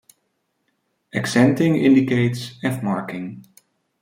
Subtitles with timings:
[1.13, 3.45] Accenting indicates F-marking.